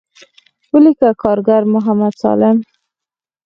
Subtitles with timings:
[0.73, 2.57] وليکه کارګر محمد سالم.